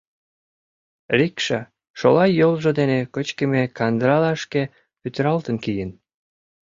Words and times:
Рикша 1.17 1.61
шола 1.99 2.25
йолжо 2.39 2.71
дене 2.79 2.99
кычкыме 3.13 3.63
кандыралашке 3.77 4.61
пӱтыралтын 4.99 5.57
киен. 5.63 5.91